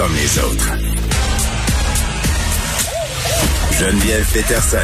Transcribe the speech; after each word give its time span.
comme 0.00 0.14
les 0.14 0.38
autres. 0.38 0.72
Geneviève 3.78 4.26
Peterson. 4.32 4.78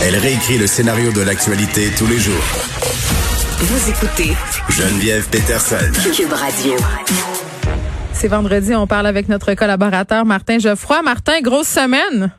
Elle 0.00 0.14
réécrit 0.14 0.58
le 0.58 0.68
scénario 0.68 1.10
de 1.10 1.22
l'actualité 1.22 1.90
tous 1.98 2.06
les 2.06 2.20
jours. 2.20 2.34
Vous 3.58 3.90
écoutez 3.90 4.36
Geneviève 4.68 5.28
Peterson. 5.28 5.90
Cube 6.14 6.32
Radio. 6.32 6.76
C'est 8.12 8.28
vendredi, 8.28 8.76
on 8.76 8.86
parle 8.86 9.08
avec 9.08 9.28
notre 9.28 9.54
collaborateur 9.54 10.24
Martin 10.24 10.60
Geoffroy. 10.60 11.02
Martin, 11.02 11.40
grosse 11.40 11.66
semaine. 11.66 12.30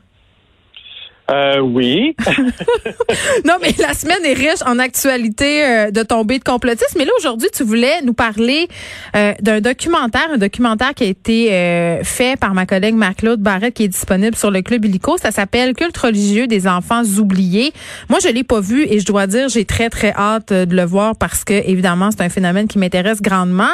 Euh, 1.30 1.60
oui. 1.60 2.16
non, 3.44 3.54
mais 3.62 3.72
la 3.78 3.94
semaine 3.94 4.24
est 4.24 4.32
riche 4.32 4.62
en 4.66 4.78
actualité 4.78 5.64
euh, 5.64 5.90
de 5.90 6.02
tomber 6.02 6.38
de 6.38 6.44
complotisme. 6.44 6.98
Mais 6.98 7.04
là, 7.04 7.12
aujourd'hui, 7.18 7.48
tu 7.54 7.62
voulais 7.62 8.02
nous 8.04 8.14
parler 8.14 8.68
euh, 9.14 9.32
d'un 9.40 9.60
documentaire, 9.60 10.28
un 10.32 10.38
documentaire 10.38 10.92
qui 10.94 11.04
a 11.04 11.06
été 11.06 11.52
euh, 11.52 12.02
fait 12.02 12.38
par 12.38 12.54
ma 12.54 12.66
collègue 12.66 12.94
Marc-Claude 12.94 13.40
Barrette, 13.40 13.74
qui 13.74 13.84
est 13.84 13.88
disponible 13.88 14.34
sur 14.34 14.50
le 14.50 14.62
Club 14.62 14.84
Illico. 14.84 15.18
Ça 15.18 15.30
s'appelle 15.30 15.74
Culte 15.74 15.96
religieux 15.96 16.46
des 16.48 16.66
enfants 16.66 17.02
oubliés. 17.18 17.72
Moi, 18.08 18.18
je 18.22 18.28
l'ai 18.28 18.44
pas 18.44 18.60
vu 18.60 18.84
et 18.88 18.98
je 18.98 19.06
dois 19.06 19.26
dire, 19.26 19.48
j'ai 19.48 19.64
très, 19.64 19.88
très 19.88 20.12
hâte 20.12 20.52
de 20.52 20.74
le 20.74 20.84
voir 20.84 21.14
parce 21.16 21.44
que, 21.44 21.54
évidemment, 21.54 22.10
c'est 22.10 22.22
un 22.22 22.28
phénomène 22.28 22.66
qui 22.66 22.78
m'intéresse 22.78 23.22
grandement. 23.22 23.70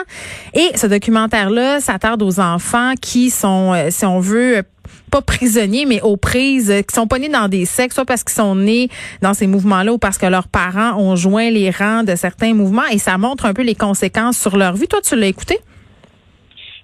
Et 0.52 0.76
ce 0.76 0.86
documentaire-là 0.86 1.80
s'attarde 1.80 2.23
aux 2.23 2.38
enfants 2.38 2.92
qui 3.00 3.30
sont, 3.30 3.74
si 3.88 4.04
on 4.04 4.20
veut, 4.20 4.62
pas 5.10 5.23
prisonniers, 5.23 5.87
mais 5.87 6.01
aux 6.02 6.16
prises, 6.16 6.73
qui 6.88 6.95
sont 6.95 7.06
pas 7.06 7.19
nés 7.19 7.28
dans 7.28 7.48
des 7.48 7.65
sectes, 7.65 7.95
soit 7.95 8.05
parce 8.05 8.24
qu'ils 8.24 8.34
sont 8.34 8.55
nés 8.55 8.88
dans 9.23 9.34
ces 9.34 9.46
mouvements-là 9.46 9.92
ou 9.92 9.98
parce 9.98 10.19
que 10.19 10.27
leurs 10.27 10.48
parents 10.48 10.98
ont 10.98 11.16
joint 11.16 11.51
les 11.51 11.70
rangs 11.70 12.05
de 12.05 12.15
certains 12.15 12.55
mouvements 12.55 12.87
et 12.91 12.98
ça 12.98 13.19
montre 13.19 13.46
un 13.46 13.55
peu 13.55 13.62
les 13.62 13.74
conséquences 13.74 14.38
sur 14.38 14.56
leur 14.56 14.74
vie. 14.74 14.88
Toi, 14.88 15.01
tu 15.02 15.16
l'as 15.16 15.27
écouté? 15.27 15.59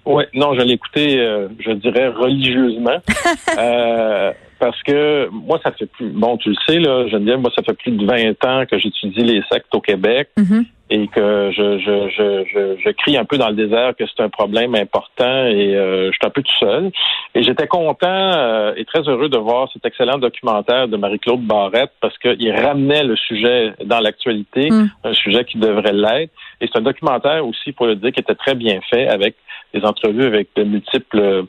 Oui, 0.05 0.23
non, 0.33 0.53
je 0.53 0.61
l'ai 0.61 0.73
écouté, 0.73 1.19
euh, 1.19 1.47
je 1.59 1.71
dirais, 1.71 2.09
religieusement. 2.09 3.01
euh, 3.57 4.33
parce 4.63 4.81
que 4.83 5.27
moi, 5.29 5.59
ça 5.61 5.73
fait 5.73 5.87
plus, 5.87 6.07
bon, 6.07 6.37
tu 6.37 6.47
le 6.47 6.55
sais, 6.65 6.79
là, 6.79 7.05
Geneviève, 7.09 7.39
moi, 7.39 7.51
ça 7.53 7.61
fait 7.63 7.73
plus 7.73 7.91
de 7.91 8.05
20 8.05 8.45
ans 8.45 8.65
que 8.65 8.77
j'étudie 8.77 9.21
les 9.21 9.43
sectes 9.51 9.75
au 9.75 9.81
Québec 9.81 10.29
Mm-hmm. 10.37 10.65
et 10.89 11.07
que 11.07 11.51
je, 11.51 11.79
je, 11.79 12.09
je, 12.09 12.45
je, 12.53 12.81
je 12.81 12.89
crie 12.91 13.17
un 13.17 13.25
peu 13.25 13.37
dans 13.37 13.49
le 13.49 13.55
désert 13.55 13.93
que 13.99 14.05
c'est 14.07 14.23
un 14.23 14.29
problème 14.29 14.73
important 14.75 15.47
et 15.47 15.75
euh, 15.75 16.07
je 16.07 16.11
suis 16.11 16.25
un 16.25 16.29
peu 16.29 16.41
tout 16.41 16.57
seul. 16.61 16.91
Et 17.35 17.43
j'étais 17.43 17.67
content 17.67 18.07
euh, 18.07 18.73
et 18.77 18.85
très 18.85 19.01
heureux 19.01 19.27
de 19.27 19.37
voir 19.37 19.69
cet 19.73 19.85
excellent 19.85 20.17
documentaire 20.17 20.87
de 20.87 20.95
Marie-Claude 20.95 21.41
Barrette 21.41 21.91
parce 21.99 22.17
qu'il 22.19 22.51
ramenait 22.53 23.03
le 23.03 23.17
sujet 23.17 23.73
dans 23.83 23.99
l'actualité, 23.99 24.69
Mm. 24.69 24.87
un 25.03 25.13
sujet 25.13 25.43
qui 25.43 25.57
devrait 25.57 25.91
l'être. 25.91 26.31
Et 26.61 26.67
c'est 26.67 26.77
un 26.77 26.83
documentaire 26.83 27.45
aussi, 27.45 27.73
pour 27.73 27.85
le 27.87 27.95
dire, 27.97 28.13
qui 28.13 28.21
était 28.21 28.35
très 28.35 28.55
bien 28.55 28.79
fait 28.89 29.09
avec 29.09 29.35
des 29.73 29.83
entrevues 29.83 30.25
avec 30.25 30.47
de 30.55 30.63
multiples 30.63 31.47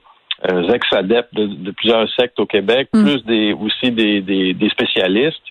ex-adeptes 0.72 1.34
de, 1.34 1.46
de 1.46 1.70
plusieurs 1.70 2.08
sectes 2.18 2.38
au 2.40 2.46
Québec, 2.46 2.88
Mm. 2.92 3.04
plus 3.04 3.24
des 3.24 3.52
aussi 3.52 3.90
des, 3.90 4.20
des, 4.20 4.54
des 4.54 4.68
spécialistes. 4.68 5.42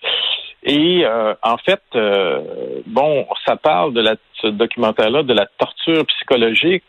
Et 0.62 1.04
euh, 1.04 1.34
en 1.42 1.58
fait, 1.58 1.82
euh, 1.94 2.40
bon, 2.86 3.26
ça 3.46 3.56
parle 3.56 3.92
de 3.92 4.00
la, 4.00 4.14
ce 4.40 4.46
documentaire-là 4.46 5.22
de 5.22 5.34
la 5.34 5.46
torture 5.58 6.06
psychologique 6.06 6.82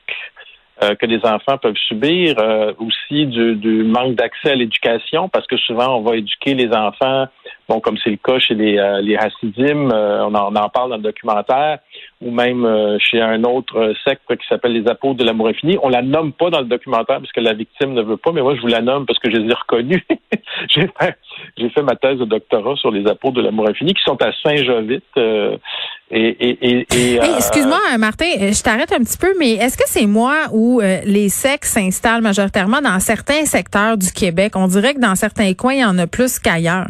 euh, 0.84 0.96
que 0.96 1.06
les 1.06 1.20
enfants 1.26 1.58
peuvent 1.58 1.78
subir, 1.88 2.36
euh, 2.40 2.74
aussi 2.80 3.26
du, 3.26 3.56
du 3.56 3.84
manque 3.84 4.16
d'accès 4.16 4.52
à 4.52 4.56
l'éducation, 4.56 5.30
parce 5.30 5.48
que 5.48 5.58
souvent 5.58 5.98
on 5.98 6.02
va 6.02 6.16
éduquer 6.18 6.54
les 6.54 6.70
enfants, 6.74 7.28
bon, 7.70 7.80
comme 7.80 7.98
c'est 8.04 8.12
le 8.12 8.18
cas 8.18 8.40
chez 8.40 8.56
les, 8.56 8.78
euh, 8.78 9.02
les 9.02 9.16
Hasidim, 9.16 9.90
euh, 9.92 10.26
on, 10.26 10.36
en, 10.36 10.54
on 10.54 10.56
en 10.56 10.70
parle 10.70 10.90
dans 10.92 10.98
le 10.98 11.04
documentaire, 11.04 11.80
ou 12.22 12.32
même 12.32 12.66
euh, 12.66 12.98
chez 13.00 13.22
un 13.22 13.44
autre 13.44 13.78
euh, 13.78 13.94
secte 14.06 14.24
qui 14.28 14.48
s'appelle 14.48 14.74
les 14.74 14.88
apôtres 14.90 15.18
de 15.18 15.26
l'amour 15.26 15.48
infini. 15.50 15.78
On 15.84 15.90
la 15.90 16.02
nomme 16.02 16.32
pas 16.32 16.50
dans 16.50 16.60
le 16.60 16.66
documentaire 16.66 17.20
parce 17.20 17.32
que 17.32 17.42
la 17.42 17.54
victime 17.54 17.94
ne 17.94 18.02
veut 18.02 18.18
pas, 18.18 18.32
mais 18.32 18.42
moi 18.42 18.56
je 18.56 18.62
vous 18.62 18.68
la 18.68 18.82
nomme 18.82 19.06
parce 19.06 19.20
que 19.20 19.30
je 19.30 19.38
les 19.38 19.50
ai 19.50 19.54
reconnus. 19.54 20.02
j'ai 20.70 20.90
fait 21.00 21.18
j'ai 21.58 21.70
fait 21.70 21.84
ma 21.84 21.96
thèse 21.96 22.18
de 22.20 22.26
doctorat 22.26 22.76
sur 22.78 22.92
les 22.92 23.06
apôtres 23.08 23.36
de 23.36 23.42
l'amour 23.42 23.68
infini 23.70 23.94
qui 23.94 24.02
sont 24.04 24.22
à 24.22 24.32
Saint-Jovite. 24.44 25.04
euh, 25.18 25.58
et, 26.12 26.20
et, 26.20 26.58
et, 26.62 26.88
et, 26.94 27.16
Hey, 27.16 27.36
Excuse-moi, 27.38 27.80
Martin, 27.98 28.26
je 28.40 28.62
t'arrête 28.64 28.92
un 28.92 29.00
petit 29.00 29.18
peu, 29.18 29.34
mais 29.40 29.54
est-ce 29.54 29.78
que 29.78 29.84
c'est 29.88 30.06
moi 30.06 30.36
où 30.54 30.80
euh, 30.80 31.00
les 31.06 31.30
sectes 31.30 31.66
s'installent 31.66 32.22
majoritairement 32.22 32.80
dans 32.82 33.00
certains 33.00 33.46
secteurs 33.46 33.98
du 33.98 34.12
Québec? 34.12 34.54
On 34.56 34.68
dirait 34.68 34.94
que 34.94 35.00
dans 35.00 35.16
certains 35.16 35.54
coins, 35.54 35.74
il 35.74 35.80
y 35.80 35.86
en 35.86 35.98
a 35.98 36.08
plus 36.08 36.40
qu'ailleurs. 36.40 36.88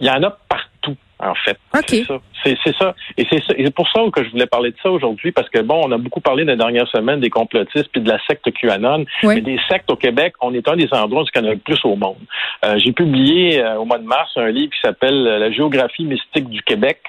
Il 0.00 0.06
y 0.06 0.10
en 0.10 0.22
a 0.22 0.30
partout, 0.30 0.75
en 1.18 1.34
fait. 1.34 1.58
OK. 1.74 1.84
C'est 1.88 2.04
ça. 2.04 2.18
C'est, 2.44 2.76
ça. 2.78 2.94
Et 3.16 3.26
c'est 3.30 3.74
pour 3.74 3.88
ça 3.88 4.00
que 4.12 4.22
je 4.22 4.30
voulais 4.30 4.46
parler 4.46 4.70
de 4.70 4.76
ça 4.82 4.90
aujourd'hui, 4.90 5.32
parce 5.32 5.48
que 5.48 5.60
bon, 5.60 5.80
on 5.84 5.92
a 5.92 5.98
beaucoup 5.98 6.20
parlé 6.20 6.44
des 6.44 6.54
dernières 6.56 6.88
semaines 6.88 7.20
des 7.20 7.30
complotistes 7.30 7.88
puis 7.92 8.00
de 8.00 8.08
la 8.08 8.18
secte 8.26 8.48
QAnon. 8.52 9.04
Oui. 9.24 9.36
Mais 9.36 9.40
des 9.40 9.58
sectes 9.68 9.90
au 9.90 9.96
Québec, 9.96 10.34
on 10.40 10.54
est 10.54 10.68
un 10.68 10.76
des 10.76 10.88
endroits 10.92 11.22
où 11.22 11.26
il 11.34 11.40
y 11.40 11.44
en 11.44 11.48
a 11.48 11.52
le 11.54 11.58
plus 11.58 11.84
au 11.84 11.96
monde. 11.96 12.18
Euh, 12.64 12.78
j'ai 12.78 12.92
publié 12.92 13.60
euh, 13.62 13.76
au 13.76 13.84
mois 13.84 13.98
de 13.98 14.04
mars 14.06 14.30
un 14.36 14.48
livre 14.50 14.72
qui 14.72 14.80
s'appelle 14.80 15.26
euh, 15.26 15.38
La 15.38 15.50
géographie 15.50 16.04
mystique 16.04 16.48
du 16.48 16.62
Québec, 16.62 17.00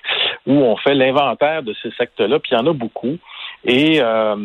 où 0.47 0.53
on 0.53 0.75
fait 0.77 0.95
l'inventaire 0.95 1.61
de 1.61 1.75
ces 1.83 1.91
sectes-là, 1.91 2.39
puis 2.39 2.51
il 2.53 2.55
y 2.55 2.57
en 2.57 2.67
a 2.67 2.73
beaucoup. 2.73 3.17
Et 3.65 3.99
euh, 4.01 4.35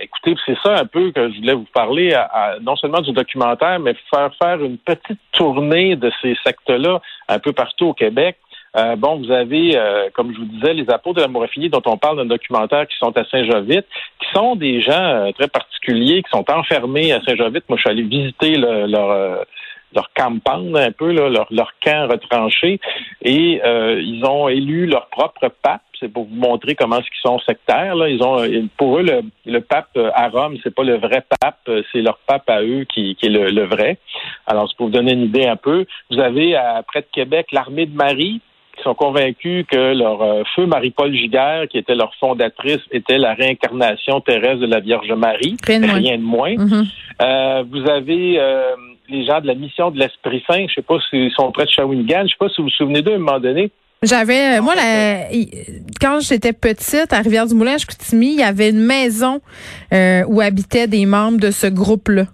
écoutez, 0.00 0.34
c'est 0.44 0.56
ça 0.62 0.74
un 0.80 0.86
peu 0.86 1.12
que 1.12 1.30
je 1.30 1.36
voulais 1.38 1.54
vous 1.54 1.66
parler, 1.72 2.12
à- 2.14 2.22
à- 2.24 2.58
non 2.60 2.74
seulement 2.76 3.00
du 3.00 3.12
documentaire, 3.12 3.78
mais 3.78 3.94
faire 4.12 4.30
faire 4.42 4.62
une 4.62 4.78
petite 4.78 5.20
tournée 5.32 5.94
de 5.96 6.10
ces 6.20 6.34
sectes-là 6.44 7.00
un 7.28 7.38
peu 7.38 7.52
partout 7.52 7.86
au 7.88 7.94
Québec. 7.94 8.36
Euh, 8.74 8.96
bon, 8.96 9.16
vous 9.16 9.30
avez, 9.30 9.76
euh, 9.76 10.08
comme 10.14 10.32
je 10.32 10.38
vous 10.38 10.46
disais, 10.46 10.72
les 10.72 10.88
apôtres 10.88 11.16
de 11.16 11.20
l'amour 11.20 11.44
infini 11.44 11.68
dont 11.68 11.82
on 11.84 11.98
parle 11.98 12.16
dans 12.16 12.22
le 12.22 12.28
documentaire 12.28 12.86
qui 12.86 12.96
sont 12.96 13.14
à 13.16 13.24
Saint-Jovite, 13.24 13.86
qui 14.18 14.28
sont 14.32 14.56
des 14.56 14.80
gens 14.80 14.92
euh, 14.92 15.32
très 15.32 15.48
particuliers, 15.48 16.22
qui 16.22 16.30
sont 16.30 16.50
enfermés 16.50 17.12
à 17.12 17.20
Saint-Jovite. 17.20 17.64
Moi, 17.68 17.76
je 17.76 17.82
suis 17.82 17.90
allé 17.90 18.02
visiter 18.02 18.56
euh, 18.56 18.86
leur 19.94 20.10
campagne 20.14 20.74
un 20.74 20.90
peu, 20.90 21.12
là, 21.12 21.28
leur, 21.28 21.72
camp 21.84 22.08
retranché, 22.08 22.80
et 23.20 23.60
euh, 23.62 24.00
ils 24.00 24.24
ont 24.24 24.48
élu 24.48 24.86
leur 24.86 25.08
propre 25.08 25.50
pape. 25.62 25.82
C'est 26.00 26.08
pour 26.08 26.24
vous 26.24 26.34
montrer 26.34 26.74
comment 26.74 26.96
est-ce 26.96 27.10
qu'ils 27.10 27.30
sont 27.30 27.38
sectaires. 27.40 27.94
Là. 27.94 28.08
Ils 28.08 28.22
ont, 28.24 28.68
pour 28.76 28.98
eux, 28.98 29.06
le, 29.46 29.60
pape 29.60 29.96
à 30.14 30.28
Rome, 30.30 30.56
c'est 30.64 30.74
pas 30.74 30.82
le 30.82 30.96
vrai 30.96 31.22
pape, 31.40 31.70
c'est 31.92 32.00
leur 32.00 32.18
pape 32.26 32.48
à 32.50 32.62
eux 32.62 32.84
qui, 32.92 33.14
qui 33.14 33.26
est 33.26 33.28
le, 33.28 33.50
le 33.50 33.66
vrai. 33.66 33.98
Alors, 34.46 34.68
c'est 34.68 34.76
pour 34.76 34.86
vous 34.86 34.92
donner 34.92 35.12
une 35.12 35.22
idée 35.22 35.46
un 35.46 35.54
peu. 35.54 35.84
Vous 36.10 36.18
avez 36.18 36.56
à, 36.56 36.82
près 36.82 37.02
de 37.02 37.06
Québec 37.12 37.52
l'armée 37.52 37.86
de 37.86 37.94
Marie, 37.94 38.40
qui 38.76 38.82
sont 38.82 38.94
convaincus 38.94 39.66
que 39.70 39.94
leur 39.94 40.22
euh, 40.22 40.42
feu 40.56 40.66
Marie-Paul 40.66 41.12
Giguère, 41.14 41.66
qui 41.68 41.78
était 41.78 41.94
leur 41.94 42.14
fondatrice, 42.16 42.80
était 42.90 43.18
la 43.18 43.34
réincarnation 43.34 44.20
terrestre 44.20 44.60
de 44.60 44.66
la 44.66 44.80
Vierge 44.80 45.12
Marie. 45.12 45.56
Rien 45.66 45.80
de 45.80 45.86
moins. 45.86 45.94
Rien 45.96 46.16
de 46.18 46.22
moins. 46.22 46.54
Mhm. 46.56 46.84
Euh, 47.20 47.64
vous 47.70 47.88
avez 47.88 48.38
euh, 48.38 48.62
les 49.08 49.24
gens 49.26 49.40
de 49.40 49.46
la 49.46 49.54
mission 49.54 49.90
de 49.90 49.98
l'Esprit 49.98 50.42
Saint. 50.48 50.66
Je 50.68 50.74
sais 50.74 50.82
pas 50.82 50.96
s'ils 51.10 51.30
sont 51.32 51.52
près 51.52 51.64
de 51.66 51.70
Shawinigan. 51.70 52.22
Je 52.24 52.28
sais 52.28 52.36
pas 52.38 52.48
si 52.48 52.56
vous 52.62 52.64
vous 52.68 52.70
souvenez 52.70 53.02
d'eux 53.02 53.12
à 53.12 53.16
un 53.16 53.18
moment 53.18 53.40
donné. 53.40 53.70
J'avais, 54.02 54.60
moi, 54.60 54.74
la- 54.74 55.28
quand 56.00 56.18
j'étais 56.20 56.52
petite, 56.52 57.12
à 57.12 57.18
Rivière-du-Moulin, 57.20 57.74
à 57.74 57.78
Chicoutimi, 57.78 58.32
il 58.32 58.40
y 58.40 58.42
avait 58.42 58.70
une 58.70 58.84
maison 58.84 59.40
où 59.92 60.40
habitaient 60.40 60.88
des 60.88 61.06
membres 61.06 61.38
de 61.38 61.50
ce 61.52 61.68
groupe-là. 61.68 62.24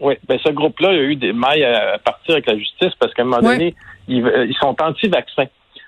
Oui, 0.00 0.14
ben 0.28 0.38
ce 0.44 0.50
groupe-là, 0.50 0.92
il 0.92 0.96
y 0.96 1.00
a 1.00 1.04
eu 1.04 1.16
des 1.16 1.32
mailles 1.32 1.64
à 1.64 1.98
partir 2.04 2.34
avec 2.34 2.46
la 2.46 2.58
justice 2.58 2.92
parce 3.00 3.14
qu'à 3.14 3.22
un 3.22 3.26
moment 3.26 3.40
donné, 3.40 3.74
ils, 4.08 4.24
euh, 4.26 4.46
ils 4.46 4.54
sont 4.56 4.74
anti-vaccins. 4.80 5.46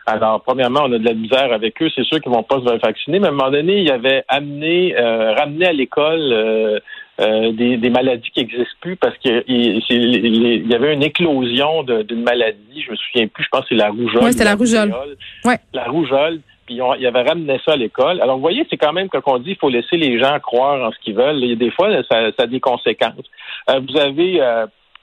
Alors, 0.09 0.41
premièrement, 0.43 0.83
on 0.85 0.93
a 0.93 0.99
de 0.99 1.05
la 1.05 1.15
misère 1.15 1.53
avec 1.53 1.83
eux. 1.83 1.89
C'est 1.93 2.05
sûr 2.05 2.21
qu'ils 2.21 2.31
vont 2.31 2.45
pas 2.45 2.61
se 2.61 2.65
faire 2.65 2.79
vacciner, 2.79 3.19
mais 3.19 3.27
à 3.27 3.31
un 3.31 3.33
moment 3.35 3.51
donné, 3.51 3.81
ils 3.81 3.91
avaient 3.91 4.23
amené, 4.29 4.97
euh, 4.97 5.33
ramené 5.33 5.67
à 5.67 5.73
l'école 5.73 6.21
euh, 6.33 6.79
euh, 7.21 7.51
des, 7.51 7.77
des 7.77 7.91
maladies 7.91 8.31
qui 8.33 8.39
n'existent 8.41 8.77
plus 8.81 8.95
parce 8.95 9.17
qu'il 9.19 9.43
il, 9.49 9.83
il- 9.91 10.45
il 10.65 10.71
y 10.71 10.75
avait 10.77 10.95
une 10.95 11.03
éclosion 11.03 11.83
d'une 11.83 12.23
maladie. 12.23 12.83
Je 12.87 12.93
me 12.93 12.97
souviens 12.97 13.27
plus. 13.27 13.43
Je 13.43 13.49
pense 13.51 13.63
que 13.63 13.69
c'est 13.71 13.75
la 13.75 13.89
rougeole. 13.89 14.23
Ouais, 14.23 14.31
c'était 14.33 14.45
la 14.45 14.55
rougeole. 14.55 14.95
Ouais. 15.45 15.59
La 15.75 15.85
rougeole. 15.85 16.39
Puis 16.67 16.81
on, 16.81 16.95
ils 16.95 17.07
avaient 17.07 17.23
ramené 17.23 17.61
ça 17.65 17.73
à 17.73 17.77
l'école. 17.77 18.21
Alors, 18.21 18.37
vous 18.37 18.43
voyez, 18.43 18.65
c'est 18.71 18.77
quand 18.77 18.93
même 18.93 19.09
quand 19.09 19.23
on 19.27 19.39
dit 19.39 19.51
il 19.51 19.57
faut 19.57 19.71
laisser 19.71 19.97
les 19.97 20.21
gens 20.21 20.39
croire 20.39 20.89
en 20.89 20.93
ce 20.93 20.99
qu'ils 21.01 21.15
veulent. 21.17 21.39
Il 21.43 21.53
a 21.53 21.57
des 21.57 21.71
fois, 21.73 21.91
ça, 22.09 22.31
ça 22.37 22.43
a 22.45 22.47
des 22.47 22.61
conséquences. 22.61 23.27
Vous 23.69 23.99
avez, 23.99 24.41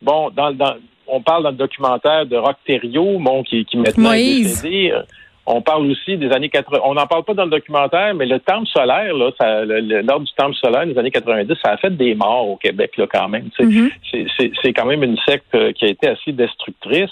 bon, 0.04 0.30
dans, 0.30 0.52
dans, 0.52 0.76
on 1.08 1.22
parle 1.22 1.44
dans 1.44 1.50
le 1.52 1.56
documentaire 1.58 2.26
de 2.26 2.36
Rock 2.38 2.58
Thériault, 2.66 3.18
bon, 3.20 3.44
qui, 3.44 3.66
qui 3.66 3.78
maintenant 3.78 4.12
est 4.14 4.18
Moïse. 4.24 4.62
décédé. 4.62 4.92
Euh, 4.92 5.02
On 5.46 5.62
parle 5.62 5.86
aussi 5.92 6.16
des 6.16 6.32
années 6.32 6.48
80. 6.48 6.80
On 6.86 6.94
n'en 6.94 7.06
parle 7.06 7.26
pas 7.26 7.34
dans 7.34 7.44
le 7.44 7.50
documentaire, 7.52 8.14
mais 8.16 8.26
le 8.26 8.40
temple 8.40 8.66
solaire, 8.68 9.14
là, 9.14 9.30
ça, 9.38 9.66
le- 9.66 9.82
le- 9.82 10.02
lors 10.02 10.22
du 10.22 10.32
temple 10.38 10.56
solaire 10.56 10.86
des 10.86 10.98
années 10.98 11.12
90, 11.12 11.54
ça 11.62 11.72
a 11.72 11.78
fait 11.78 11.90
des 11.90 12.16
morts 12.16 12.48
au 12.48 12.56
Québec, 12.56 12.92
là, 12.98 13.08
quand 13.12 13.28
même. 13.28 13.50
Mhm. 13.60 13.90
C'est- 14.10 14.74
quand 14.74 14.86
même 14.86 15.04
une 15.04 15.18
secte 15.28 15.54
euh, 15.56 15.74
qui 15.74 15.84
a 15.84 15.90
été 15.90 16.08
assez 16.08 16.32
destructrice. 16.32 17.12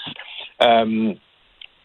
Euh, 0.62 1.12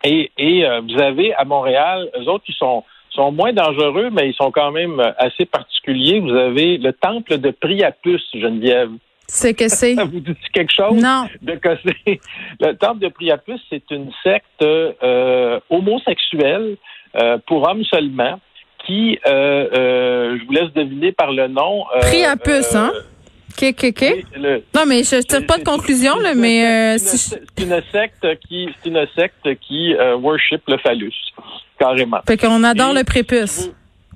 et 0.05 0.31
et 0.37 0.65
euh, 0.65 0.79
vous 0.87 1.01
avez 1.01 1.33
à 1.33 1.43
Montréal, 1.43 2.09
eux 2.17 2.29
autres 2.29 2.45
qui 2.45 2.53
sont 2.53 2.83
sont 3.09 3.31
moins 3.31 3.51
dangereux, 3.51 4.09
mais 4.11 4.29
ils 4.29 4.35
sont 4.35 4.51
quand 4.51 4.71
même 4.71 5.01
assez 5.17 5.45
particuliers. 5.45 6.19
Vous 6.19 6.35
avez 6.35 6.77
le 6.77 6.93
temple 6.93 7.39
de 7.39 7.49
Priapus, 7.51 8.23
Geneviève. 8.33 8.91
C'est 9.27 9.53
que 9.53 9.67
c'est. 9.67 9.95
Ça 9.95 10.03
vous 10.11 10.19
dit 10.19 10.35
quelque 10.53 10.73
chose? 10.73 11.01
Non. 11.01 11.27
de 11.41 11.55
casser. 11.55 11.97
Le 12.59 12.73
temple 12.73 12.99
de 12.99 13.09
Priapus, 13.09 13.59
c'est 13.69 13.83
une 13.91 14.11
secte 14.23 14.45
euh, 14.61 15.59
homosexuelle 15.69 16.77
euh, 17.15 17.37
pour 17.45 17.67
hommes 17.67 17.83
seulement 17.85 18.39
qui, 18.85 19.19
je 19.25 20.45
vous 20.45 20.51
laisse 20.53 20.71
deviner 20.73 21.11
par 21.11 21.33
le 21.33 21.49
nom. 21.49 21.83
Puce, 22.41 22.73
hein? 22.73 22.93
OK, 23.51 23.69
OK, 23.69 23.85
OK. 23.89 24.05
non, 24.73 24.85
mais 24.87 25.03
je 25.03 25.17
ne 25.17 25.21
tire 25.23 25.45
pas 25.45 25.57
de 25.57 25.63
conclusion, 25.63 26.17
là, 26.19 26.33
mais... 26.33 26.97
c'est 26.97 27.41
une, 27.57 27.81
secte 27.91 28.25
qui, 28.47 28.69
une 28.85 29.05
secte 29.13 29.59
qui 29.59 29.93
worship 30.21 30.61
le 30.69 30.77
phallus, 30.77 31.13
carrément. 31.77 32.21
Fait 32.25 32.37
qu'on 32.37 32.63
adore 32.63 32.93
le 32.93 33.03
prépuce. 33.03 33.69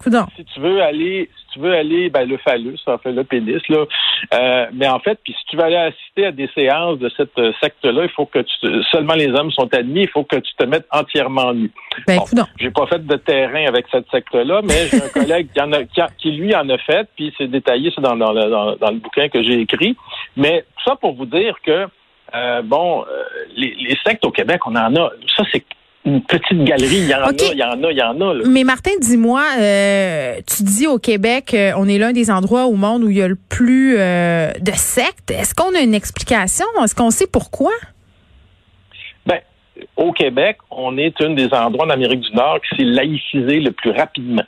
Si 0.04 0.46
tu 0.46 0.60
veux 0.60 0.82
aller, 0.82 1.30
si 1.38 1.41
tu 1.52 1.60
veux 1.60 1.74
aller, 1.74 2.10
ben 2.10 2.28
le 2.28 2.38
phallus, 2.38 2.80
en 2.88 2.98
fait 2.98 3.12
le 3.12 3.24
pénis 3.24 3.62
là. 3.70 3.86
Euh, 4.34 4.66
mais 4.74 4.88
en 4.88 5.00
fait, 5.00 5.20
puis 5.24 5.34
si 5.34 5.46
tu 5.46 5.58
veux 5.58 5.64
aller 5.64 5.76
assister 5.76 6.26
à 6.28 6.32
des 6.32 6.50
séances 6.56 7.00
de 7.00 7.10
cette 7.16 7.38
euh, 7.38 7.52
secte-là, 7.62 8.04
il 8.04 8.10
faut 8.10 8.26
que 8.26 8.40
tu, 8.40 8.84
seulement 8.92 9.14
les 9.14 9.30
hommes 9.30 9.52
sont 9.52 9.74
admis. 9.74 10.02
Il 10.02 10.10
faut 10.10 10.24
que 10.24 10.38
tu 10.38 10.54
te 10.56 10.66
mettes 10.66 10.88
entièrement 10.92 11.54
nu. 11.54 11.72
Ben, 12.08 12.18
bon, 12.18 12.44
j'ai 12.60 12.72
pas 12.72 12.88
fait 12.88 13.06
de 13.06 13.16
terrain 13.16 13.66
avec 13.68 13.86
cette 13.92 14.10
secte-là, 14.10 14.62
mais 14.64 14.88
j'ai 14.90 15.04
un 15.04 15.10
collègue 15.14 15.50
qui, 15.54 15.62
en 15.62 15.72
a, 15.74 15.84
qui, 16.18 16.32
lui 16.32 16.56
en 16.56 16.68
a 16.70 16.78
fait, 16.78 17.08
puis 17.16 17.34
c'est 17.38 17.48
détaillé 17.48 17.92
ça 17.92 18.02
dans, 18.02 18.16
dans, 18.16 18.32
le, 18.32 18.78
dans, 18.78 18.92
le 18.92 18.98
bouquin 18.98 19.30
que 19.30 19.44
j'ai 19.44 19.60
écrit. 19.60 19.96
Mais 20.36 20.64
tout 20.78 20.84
ça 20.90 20.96
pour 20.96 21.14
vous 21.14 21.26
dire 21.26 21.56
que 21.64 21.88
euh, 22.34 22.62
bon, 22.62 23.04
les, 23.56 23.76
les 23.80 23.98
sectes 24.06 24.26
au 24.26 24.32
Québec, 24.32 24.62
on 24.66 24.76
en 24.76 24.96
a. 24.96 25.12
Ça, 25.36 25.44
c'est 25.52 25.66
une 26.06 26.22
petite 26.22 26.64
galerie. 26.64 26.98
Il 26.98 27.08
y 27.08 27.16
en 27.16 27.24
a, 27.24 27.32
il 27.32 27.58
y 27.58 27.64
en 27.64 27.84
a, 27.84 27.92
il 27.92 27.98
y 27.98 28.02
en 28.02 28.22
a. 28.22 28.34
Mais 28.48 28.64
Martin, 28.64 28.92
dis-moi, 29.00 29.44
euh, 29.60 30.36
tu 30.48 30.64
dis 30.64 30.88
au 30.88 30.98
Québec, 30.98 31.54
euh, 31.54 31.74
on 31.78 31.88
est 31.88 31.98
l'un 31.98 32.12
des 32.12 32.32
endroits 32.32 32.66
au 32.66 32.74
monde 32.74 33.04
où 33.04 33.10
il 33.10 33.18
y 33.18 33.22
a 33.22 33.28
le 33.28 33.36
plus 33.50 33.98
euh, 33.98 34.52
de 34.60 34.72
sectes. 34.72 35.32
Est-ce 35.32 35.54
qu'on 35.54 35.76
a 35.76 35.82
une 35.82 35.94
explication? 35.94 36.66
Est-ce 36.84 36.96
qu'on 36.96 37.12
sait 37.12 37.28
pourquoi? 37.28 37.72
Ben, 39.26 39.40
au 39.96 40.12
Québec, 40.12 40.58
on 40.72 40.98
est 40.98 41.20
un 41.22 41.32
des 41.32 41.54
endroits 41.54 41.86
en 41.86 41.90
Amérique 41.90 42.22
du 42.22 42.36
Nord 42.36 42.60
qui 42.62 42.78
s'est 42.78 42.90
laïcisé 42.90 43.60
le 43.60 43.72
plus 43.72 43.92
rapidement. 43.92 44.44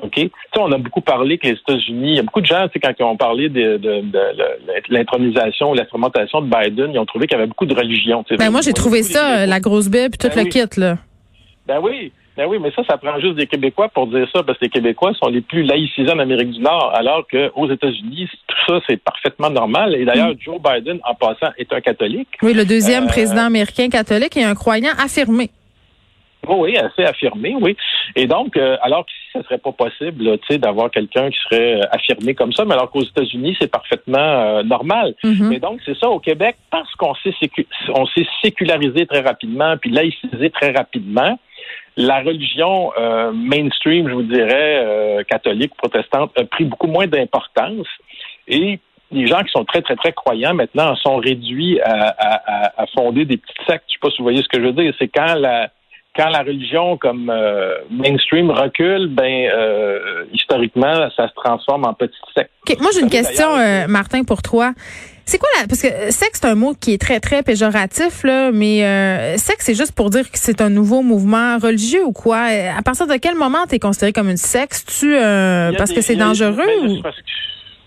OK? 0.00 0.14
Tu 0.14 0.22
sais, 0.24 0.60
on 0.60 0.72
a 0.72 0.78
beaucoup 0.78 1.00
parlé 1.00 1.38
que 1.38 1.46
les 1.46 1.54
États-Unis, 1.54 2.12
il 2.12 2.16
y 2.16 2.18
a 2.18 2.22
beaucoup 2.22 2.40
de 2.40 2.46
gens, 2.46 2.66
tu 2.68 2.74
sais, 2.74 2.80
quand 2.80 2.92
ils 2.98 3.02
ont 3.02 3.16
parlé 3.16 3.48
de, 3.48 3.76
de, 3.76 4.00
de, 4.00 4.20
l'intronisation 4.88 5.70
ou 5.70 5.74
l'instrumentation 5.74 6.40
de 6.40 6.46
Biden, 6.46 6.92
ils 6.92 6.98
ont 6.98 7.06
trouvé 7.06 7.26
qu'il 7.26 7.36
y 7.36 7.40
avait 7.40 7.48
beaucoup 7.48 7.66
de 7.66 7.74
religion. 7.74 8.24
Ben 8.38 8.50
moi, 8.50 8.60
j'ai 8.62 8.72
trouvé 8.72 9.02
ça, 9.02 9.46
la 9.46 9.60
grosse 9.60 9.88
Bible, 9.88 10.10
puis 10.10 10.28
tout 10.28 10.34
ben 10.34 10.44
le 10.44 10.50
kit, 10.50 10.80
là. 10.80 10.96
Ben 11.66 11.78
oui. 11.80 12.12
Ben 12.34 12.46
oui, 12.46 12.58
mais 12.58 12.70
ça, 12.74 12.82
ça 12.88 12.96
prend 12.96 13.20
juste 13.20 13.34
des 13.34 13.46
Québécois 13.46 13.90
pour 13.90 14.06
dire 14.06 14.26
ça, 14.34 14.42
parce 14.42 14.58
que 14.58 14.64
les 14.64 14.70
Québécois 14.70 15.12
sont 15.22 15.28
les 15.28 15.42
plus 15.42 15.64
laïcisés 15.64 16.10
en 16.10 16.18
Amérique 16.18 16.50
du 16.50 16.60
Nord, 16.60 16.90
alors 16.94 17.26
qu'aux 17.28 17.70
États-Unis, 17.70 18.26
tout 18.46 18.56
ça, 18.66 18.80
c'est 18.88 18.96
parfaitement 18.96 19.50
normal. 19.50 19.94
Et 19.94 20.06
d'ailleurs, 20.06 20.30
mm. 20.30 20.40
Joe 20.40 20.56
Biden, 20.58 20.98
en 21.04 21.14
passant, 21.14 21.52
est 21.58 21.70
un 21.74 21.82
catholique. 21.82 22.28
Oui, 22.40 22.54
le 22.54 22.64
deuxième 22.64 23.04
euh, 23.04 23.08
président 23.08 23.44
américain 23.44 23.90
catholique 23.90 24.36
et 24.38 24.44
un 24.44 24.54
croyant 24.54 24.92
affirmé. 24.98 25.50
Oui, 26.48 26.76
assez 26.76 27.04
affirmé, 27.04 27.54
oui. 27.60 27.76
Et 28.16 28.26
donc, 28.26 28.56
euh, 28.56 28.76
alors 28.82 29.04
qu'ici, 29.04 29.21
ce 29.32 29.42
serait 29.42 29.58
pas 29.58 29.72
possible, 29.72 30.38
tu 30.38 30.46
sais, 30.48 30.58
d'avoir 30.58 30.90
quelqu'un 30.90 31.30
qui 31.30 31.38
serait 31.48 31.80
euh, 31.80 31.86
affirmé 31.90 32.34
comme 32.34 32.52
ça, 32.52 32.64
mais 32.64 32.74
alors 32.74 32.90
qu'aux 32.90 33.02
États-Unis, 33.02 33.56
c'est 33.60 33.70
parfaitement 33.70 34.18
euh, 34.18 34.62
normal. 34.62 35.14
Mm 35.24 35.58
donc, 35.58 35.80
c'est 35.84 35.96
ça 35.96 36.08
au 36.08 36.18
Québec, 36.18 36.56
parce 36.70 36.92
qu'on 36.96 37.14
s'est 37.14 38.26
sécularisé 38.42 39.06
très 39.06 39.20
rapidement, 39.20 39.76
puis 39.76 39.90
laïcisé 39.90 40.50
très 40.50 40.72
rapidement. 40.72 41.38
La 41.96 42.20
religion 42.20 42.90
mainstream, 43.34 44.08
je 44.08 44.14
vous 44.14 44.22
dirais, 44.22 45.24
catholique, 45.28 45.72
protestante, 45.76 46.32
a 46.36 46.44
pris 46.44 46.64
beaucoup 46.64 46.86
moins 46.88 47.06
d'importance. 47.06 47.86
Et 48.48 48.80
les 49.12 49.26
gens 49.26 49.42
qui 49.42 49.52
sont 49.52 49.64
très, 49.64 49.82
très, 49.82 49.94
très 49.94 50.12
croyants 50.12 50.54
maintenant 50.54 50.96
sont 50.96 51.18
réduits 51.18 51.80
à, 51.82 52.14
à, 52.18 52.82
à, 52.82 52.86
fonder 52.88 53.24
des 53.24 53.36
petites 53.36 53.64
sectes. 53.68 53.84
Je 53.88 53.92
sais 53.92 53.98
pas 54.00 54.10
si 54.10 54.18
vous 54.18 54.24
voyez 54.24 54.42
ce 54.42 54.48
que 54.48 54.58
je 54.58 54.66
veux 54.66 54.72
dire. 54.72 54.92
C'est 54.98 55.08
quand 55.08 55.34
la 55.34 55.70
quand 56.14 56.28
la 56.28 56.40
religion 56.40 56.96
comme 56.96 57.30
euh, 57.30 57.76
mainstream 57.90 58.50
recule, 58.50 59.08
ben 59.08 59.48
euh, 59.48 60.24
historiquement, 60.32 61.08
ça 61.16 61.28
se 61.28 61.34
transforme 61.34 61.84
en 61.84 61.94
petite 61.94 62.14
secte. 62.36 62.50
Moi, 62.80 62.90
j'ai 62.94 63.00
une 63.00 63.10
question, 63.10 63.48
euh, 63.56 63.86
Martin, 63.88 64.24
pour 64.24 64.42
toi. 64.42 64.72
C'est 65.24 65.38
quoi 65.38 65.48
la 65.60 65.68
parce 65.68 65.80
que 65.80 65.88
sexe 66.10 66.40
c'est 66.42 66.48
un 66.48 66.56
mot 66.56 66.74
qui 66.74 66.94
est 66.94 67.00
très 67.00 67.20
très 67.20 67.44
péjoratif 67.44 68.24
là, 68.24 68.50
mais 68.50 68.84
euh, 68.84 69.36
sexe 69.36 69.66
c'est 69.66 69.76
juste 69.76 69.94
pour 69.94 70.10
dire 70.10 70.28
que 70.28 70.36
c'est 70.36 70.60
un 70.60 70.68
nouveau 70.68 71.02
mouvement 71.02 71.58
religieux 71.58 72.04
ou 72.04 72.10
quoi? 72.10 72.48
À 72.76 72.82
partir 72.82 73.06
de 73.06 73.14
quel 73.14 73.36
moment 73.36 73.64
tu 73.68 73.76
es 73.76 73.78
considéré 73.78 74.12
comme 74.12 74.28
une 74.28 74.36
sexe? 74.36 74.84
Tu 74.84 75.14
parce 75.78 75.92
que 75.92 76.00
c'est 76.00 76.16
dangereux 76.16 76.56
ben, 76.56 77.02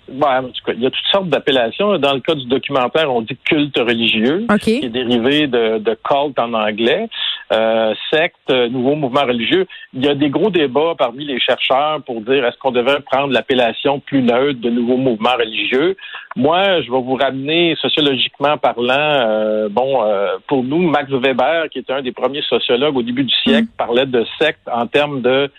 Bon, 0.08 0.28
il 0.68 0.82
y 0.82 0.86
a 0.86 0.92
toutes 0.92 1.12
sortes 1.12 1.30
d'appellations. 1.30 1.98
Dans 1.98 2.14
le 2.14 2.20
cas 2.20 2.36
du 2.36 2.46
documentaire, 2.46 3.12
on 3.12 3.22
dit 3.22 3.38
culte 3.44 3.78
religieux, 3.78 4.46
qui 4.62 4.76
est 4.76 4.90
dérivé 4.90 5.48
de, 5.48 5.80
de 5.80 5.98
cult 6.04 6.38
en 6.38 6.54
anglais, 6.54 7.10
euh, 7.52 7.94
secte, 8.12 8.50
nouveau 8.50 8.96
mouvement 8.96 9.24
religieux. 9.24 9.68
Il 9.94 10.04
y 10.04 10.10
a 10.10 10.16
des 10.16 10.30
gros 10.30 10.50
débats 10.50 10.96
parmi 10.98 11.26
les 11.26 11.40
chercheurs 11.40 12.02
pour 12.04 12.22
dire 12.22 12.46
est-ce 12.46 12.58
qu'on 12.58 12.72
devrait 12.72 13.02
prendre 13.02 13.32
l'appellation 13.32 14.00
plus 14.00 14.22
neutre 14.22 14.60
de 14.60 14.70
nouveau 14.70 14.98
mouvement 14.98 15.34
religieux. 15.34 15.96
Moi, 16.36 16.82
je 16.82 16.92
vais 16.92 17.02
vous 17.02 17.16
ramener 17.16 17.76
sociologiquement 17.76 18.58
parlant. 18.58 18.96
Euh, 18.98 19.70
bon, 19.70 20.04
euh, 20.04 20.38
pour 20.48 20.64
nous, 20.64 20.82
Max 20.90 21.10
Weber, 21.12 21.70
qui 21.70 21.80
était 21.80 21.94
un 21.94 22.02
des 22.02 22.12
premiers 22.12 22.42
sociologues 22.42 22.98
au 22.98 23.04
début 23.04 23.24
du 23.24 23.34
siècle, 23.34 23.68
mm. 23.68 23.78
parlait 23.78 24.06
de 24.06 24.26
secte 24.40 24.68
en 24.72 24.88
termes 24.88 25.22
de 25.22 25.50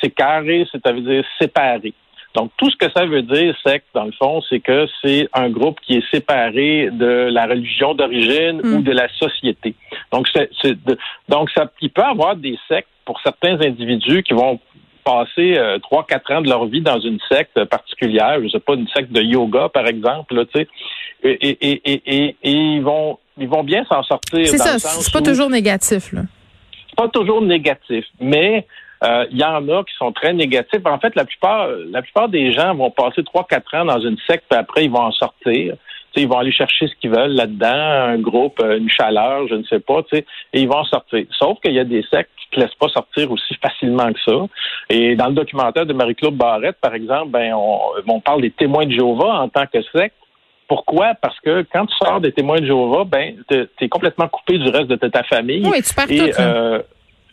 c'est 0.00 0.10
carré, 0.10 0.66
c'est-à-dire 0.70 1.24
séparé. 1.40 1.94
Donc, 2.36 2.50
tout 2.58 2.70
ce 2.70 2.76
que 2.76 2.92
ça 2.94 3.06
veut 3.06 3.22
dire, 3.22 3.56
c'est 3.64 3.82
dans 3.94 4.04
le 4.04 4.12
fond, 4.12 4.42
c'est 4.48 4.60
que 4.60 4.86
c'est 5.02 5.26
un 5.32 5.48
groupe 5.48 5.80
qui 5.80 5.94
est 5.94 6.10
séparé 6.10 6.90
de 6.92 7.30
la 7.30 7.46
religion 7.46 7.94
d'origine 7.94 8.60
ou 8.62 8.78
hmm. 8.78 8.82
de 8.82 8.92
la 8.92 9.08
société. 9.18 9.74
Donc, 10.12 10.28
c'est, 10.34 10.50
donc 11.30 11.48
ça, 11.50 11.70
il 11.80 11.90
peut 11.90 12.02
y 12.02 12.04
avoir 12.04 12.36
des 12.36 12.58
sectes 12.68 12.90
pour 13.06 13.18
certains 13.22 13.58
individus 13.62 14.22
qui 14.22 14.34
vont 14.34 14.60
passer 15.02 15.56
euh, 15.56 15.78
trois, 15.78 16.04
quatre 16.04 16.30
ans 16.30 16.42
de 16.42 16.48
leur 16.50 16.66
vie 16.66 16.82
dans 16.82 17.00
une 17.00 17.18
secte 17.30 17.64
particulière, 17.64 18.38
je 18.42 18.48
sais 18.48 18.60
pas, 18.60 18.74
une 18.74 18.88
secte 18.88 19.12
de 19.12 19.22
yoga, 19.22 19.70
par 19.70 19.86
exemple, 19.86 20.34
là, 20.34 20.44
tu 20.44 20.60
sais, 20.60 20.68
et, 21.22 21.48
et, 21.50 21.92
et, 21.92 22.02
et, 22.16 22.36
ils 22.42 22.82
vont 22.82 23.18
ils 23.38 23.48
vont 23.48 23.64
bien 23.64 23.84
s'en 23.86 24.02
sortir. 24.02 24.46
C'est 24.46 24.58
ça, 24.58 24.78
c'est 24.78 25.12
pas 25.12 25.22
toujours 25.22 25.48
négatif, 25.48 26.12
là. 26.12 26.22
C'est 26.88 26.96
pas 26.96 27.08
toujours 27.08 27.40
négatif, 27.40 28.04
mais 28.20 28.66
euh, 29.04 29.26
il 29.30 29.38
y 29.38 29.44
en 29.44 29.68
a 29.68 29.84
qui 29.84 29.94
sont 29.96 30.12
très 30.12 30.32
négatifs. 30.32 30.80
En 30.84 30.98
fait, 30.98 31.14
la 31.14 31.24
plupart, 31.24 31.68
la 31.90 32.02
plupart 32.02 32.28
des 32.28 32.52
gens 32.52 32.74
vont 32.74 32.90
passer 32.90 33.22
trois, 33.24 33.46
quatre 33.48 33.74
ans 33.74 33.84
dans 33.84 34.00
une 34.00 34.16
secte, 34.26 34.44
puis 34.48 34.58
après, 34.58 34.84
ils 34.84 34.90
vont 34.90 35.02
en 35.02 35.12
sortir. 35.12 35.74
ils 36.16 36.26
vont 36.26 36.38
aller 36.38 36.52
chercher 36.52 36.88
ce 36.88 36.94
qu'ils 36.94 37.10
veulent 37.10 37.34
là-dedans, 37.34 37.68
un 37.68 38.18
groupe, 38.18 38.58
euh, 38.62 38.78
une 38.78 38.88
chaleur, 38.88 39.46
je 39.48 39.54
ne 39.54 39.64
sais 39.64 39.80
pas, 39.80 40.00
et 40.12 40.24
ils 40.54 40.66
vont 40.66 40.78
en 40.78 40.84
sortir. 40.84 41.26
Sauf 41.38 41.60
qu'il 41.60 41.74
y 41.74 41.78
a 41.78 41.84
des 41.84 42.02
sectes 42.10 42.30
qui 42.50 42.58
ne 42.58 42.64
laissent 42.64 42.74
pas 42.76 42.88
sortir 42.88 43.30
aussi 43.30 43.54
facilement 43.62 44.10
que 44.12 44.20
ça. 44.24 44.46
Et 44.88 45.14
dans 45.14 45.26
le 45.26 45.34
documentaire 45.34 45.84
de 45.84 45.92
Marie-Claude 45.92 46.36
Barrette, 46.36 46.78
par 46.80 46.94
exemple, 46.94 47.28
ben, 47.28 47.52
on, 47.54 47.78
on 48.06 48.20
parle 48.20 48.40
des 48.40 48.50
témoins 48.50 48.86
de 48.86 48.92
Jéhovah 48.92 49.40
en 49.42 49.48
tant 49.48 49.66
que 49.66 49.82
secte. 49.94 50.16
Pourquoi? 50.68 51.14
Parce 51.20 51.38
que 51.40 51.64
quand 51.72 51.86
tu 51.86 51.94
sors 51.96 52.20
des 52.20 52.32
témoins 52.32 52.60
de 52.60 52.66
Jéhovah, 52.66 53.04
ben, 53.04 53.36
tu 53.48 53.68
es 53.80 53.88
complètement 53.88 54.26
coupé 54.28 54.58
du 54.58 54.68
reste 54.68 54.88
de 54.88 54.96
ta 54.96 55.22
famille. 55.22 55.62
Oui, 55.64 55.82
tu 55.82 55.94
tout. 55.94 56.40
Euh, 56.40 56.82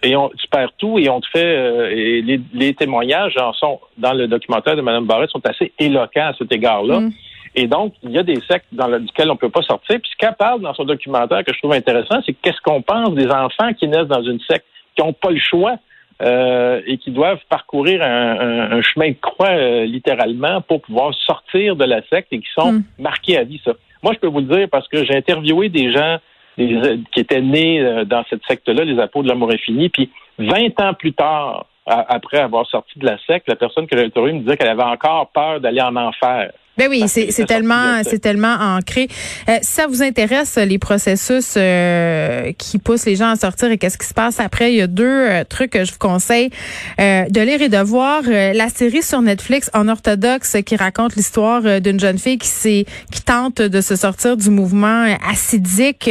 et 0.03 0.15
on, 0.15 0.29
tu 0.29 0.47
perds 0.47 0.73
tout 0.77 0.99
et 0.99 1.09
on 1.09 1.21
te 1.21 1.27
fait 1.29 1.57
euh, 1.57 1.89
et 1.91 2.21
les, 2.21 2.39
les, 2.53 2.73
témoignages 2.73 3.37
en 3.37 3.53
sont 3.53 3.79
dans 3.97 4.13
le 4.13 4.27
documentaire 4.27 4.75
de 4.75 4.81
Mme 4.81 5.05
Barrett 5.05 5.29
sont 5.29 5.45
assez 5.45 5.71
éloquents 5.79 6.27
à 6.27 6.33
cet 6.37 6.51
égard-là. 6.51 6.99
Mm. 6.99 7.11
Et 7.55 7.67
donc, 7.67 7.93
il 8.03 8.11
y 8.11 8.17
a 8.17 8.23
des 8.23 8.39
sectes 8.41 8.65
dans 8.71 8.87
lesquels 8.87 9.29
on 9.29 9.35
peut 9.35 9.49
pas 9.49 9.61
sortir. 9.61 9.99
Puis 10.01 10.09
ce 10.11 10.17
qu'elle 10.17 10.35
parle 10.35 10.61
dans 10.61 10.73
son 10.73 10.85
documentaire 10.85 11.43
que 11.45 11.53
je 11.53 11.59
trouve 11.59 11.73
intéressant, 11.73 12.19
c'est 12.25 12.33
qu'est-ce 12.33 12.61
qu'on 12.63 12.81
pense 12.81 13.13
des 13.13 13.27
enfants 13.27 13.73
qui 13.73 13.87
naissent 13.87 14.07
dans 14.07 14.23
une 14.23 14.39
secte, 14.41 14.65
qui 14.95 15.03
n'ont 15.03 15.13
pas 15.13 15.29
le 15.29 15.39
choix 15.39 15.75
euh, 16.21 16.81
et 16.85 16.97
qui 16.97 17.11
doivent 17.11 17.41
parcourir 17.49 18.01
un, 18.01 18.71
un, 18.71 18.81
chemin 18.81 19.09
de 19.09 19.17
croix 19.21 19.51
euh, 19.51 19.85
littéralement 19.85 20.61
pour 20.61 20.81
pouvoir 20.81 21.13
sortir 21.13 21.75
de 21.75 21.85
la 21.85 22.01
secte 22.07 22.27
et 22.31 22.39
qui 22.39 22.49
sont 22.57 22.73
mm. 22.73 22.83
marqués 22.99 23.37
à 23.37 23.43
vie. 23.43 23.61
Ça. 23.63 23.73
Moi, 24.01 24.13
je 24.13 24.19
peux 24.19 24.27
vous 24.27 24.39
le 24.39 24.47
dire 24.47 24.67
parce 24.69 24.87
que 24.87 25.05
j'ai 25.05 25.15
interviewé 25.15 25.69
des 25.69 25.93
gens 25.93 26.17
qui 26.57 27.19
étaient 27.19 27.41
nés 27.41 27.81
euh, 27.81 28.05
dans 28.05 28.23
cette 28.29 28.45
secte-là, 28.45 28.83
les 28.83 28.99
apôtres 28.99 29.25
de 29.25 29.29
l'amour 29.29 29.51
infini, 29.51 29.89
puis 29.89 30.09
20 30.39 30.79
ans 30.79 30.93
plus 30.93 31.13
tard, 31.13 31.65
après 31.85 32.39
avoir 32.39 32.65
sorti 32.67 32.97
de 32.97 33.05
la 33.05 33.17
secte, 33.27 33.47
la 33.47 33.55
personne 33.55 33.87
que 33.87 33.97
j'ai 33.97 34.05
interviewée 34.05 34.39
me 34.39 34.43
disait 34.43 34.57
qu'elle 34.57 34.69
avait 34.69 34.83
encore 34.83 35.29
peur 35.31 35.59
d'aller 35.59 35.81
en 35.81 35.95
enfer. 35.95 36.51
Ben 36.75 36.87
oui, 36.89 37.03
c'est 37.07 37.45
tellement, 37.45 38.01
c'est 38.03 38.17
tellement 38.17 38.55
ancré. 38.59 39.07
Euh, 39.47 39.57
si 39.61 39.73
ça 39.73 39.85
vous 39.85 40.01
intéresse 40.01 40.55
les 40.55 40.79
processus 40.79 41.53
euh, 41.55 42.51
qui 42.57 42.79
poussent 42.79 43.05
les 43.05 43.15
gens 43.15 43.29
à 43.29 43.35
sortir 43.35 43.69
et 43.69 43.77
qu'est-ce 43.77 43.99
qui 43.99 44.07
se 44.07 44.13
passe 44.13 44.39
après, 44.39 44.73
il 44.73 44.77
y 44.77 44.81
a 44.81 44.87
deux 44.87 45.05
euh, 45.05 45.43
trucs 45.47 45.69
que 45.69 45.85
je 45.85 45.91
vous 45.91 45.99
conseille 45.99 46.49
de 46.97 47.41
lire 47.41 47.61
et 47.61 47.69
de 47.69 47.77
voir. 47.77 48.23
la 48.23 48.69
série 48.69 49.03
sur 49.03 49.21
Netflix 49.21 49.69
en 49.73 49.87
orthodoxe 49.87 50.57
qui 50.65 50.75
raconte 50.75 51.15
l'histoire 51.15 51.79
d'une 51.79 51.99
jeune 51.99 52.17
fille 52.17 52.37
qui 52.37 52.47
s'est, 52.47 52.85
qui 53.11 53.21
tente 53.21 53.61
de 53.61 53.81
se 53.81 53.95
sortir 53.95 54.35
du 54.35 54.49
mouvement 54.49 55.05
acidique, 55.29 56.09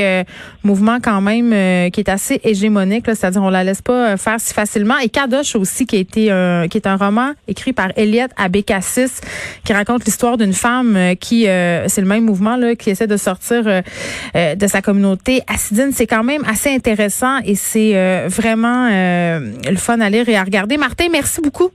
mouvement 0.62 0.98
quand 1.02 1.20
même 1.20 1.90
qui 1.90 2.00
est 2.00 2.08
assez 2.08 2.40
hégémonique, 2.44 3.06
c'est-à-dire 3.06 3.42
on 3.42 3.50
la 3.50 3.64
laisse 3.64 3.82
pas 3.82 4.16
faire 4.16 4.38
si 4.38 4.54
facilement. 4.54 4.98
Et 4.98 5.08
Kadosh 5.08 5.56
aussi 5.56 5.86
qui 5.86 5.96
a 5.96 5.98
été, 5.98 6.66
qui 6.70 6.78
est 6.78 6.86
un 6.86 6.96
roman 6.96 7.32
écrit 7.48 7.72
par 7.72 7.88
Elliot 7.96 8.28
Abécassis 8.36 9.20
qui 9.64 9.72
raconte 9.72 10.04
l'histoire 10.04 10.36
d'une 10.36 10.51
femme 10.54 10.96
euh, 10.96 11.14
qui, 11.14 11.48
euh, 11.48 11.88
c'est 11.88 12.00
le 12.00 12.06
même 12.06 12.24
mouvement 12.24 12.56
là, 12.56 12.74
qui 12.74 12.90
essaie 12.90 13.06
de 13.06 13.16
sortir 13.16 13.64
euh, 13.66 14.54
de 14.54 14.66
sa 14.66 14.82
communauté 14.82 15.42
acidine. 15.46 15.90
C'est 15.92 16.06
quand 16.06 16.24
même 16.24 16.42
assez 16.46 16.70
intéressant 16.74 17.38
et 17.44 17.54
c'est 17.54 17.92
vraiment 18.28 18.88
le 18.88 19.76
fun 19.76 20.00
à 20.00 20.10
lire 20.10 20.28
et 20.28 20.36
à 20.36 20.44
regarder. 20.44 20.76
Martin, 20.76 21.06
merci 21.10 21.40
beaucoup. 21.40 21.70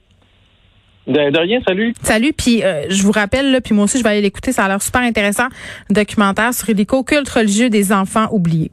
De, 1.08 1.40
rien, 1.40 1.62
salut. 1.66 1.94
Salut, 2.04 2.34
puis 2.34 2.62
je 2.90 3.04
vous 3.04 3.12
rappelle, 3.12 3.52
là, 3.52 3.62
puis 3.62 3.74
moi 3.74 3.86
aussi 3.86 3.98
je 3.98 4.04
vais 4.04 4.10
aller 4.10 4.22
l'écouter, 4.22 4.52
ça 4.52 4.66
a 4.66 4.68
l'air 4.68 4.82
super 4.82 5.02
intéressant, 5.02 5.46
un 5.46 5.94
documentaire 5.94 6.54
sur 6.54 6.68
les 6.74 6.86
culte 6.86 7.30
religieux 7.30 7.70
des 7.70 7.92
enfants 7.94 8.28
oubliés. 8.32 8.72